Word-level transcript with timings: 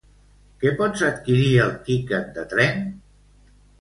Que 0.61 0.69
pots 0.79 1.03
adquirir 1.09 1.51
el 1.65 1.75
tiquet 1.91 2.33
de 2.39 2.47
tren? 2.55 2.85